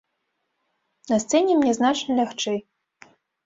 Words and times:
На 1.11 1.19
сцэне 1.25 1.59
мне 1.61 1.77
значна 1.81 2.11
лягчэй. 2.23 2.59